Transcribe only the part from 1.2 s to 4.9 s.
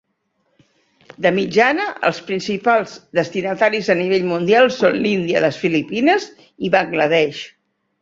De mitjana, els principals destinataris a nivell mundial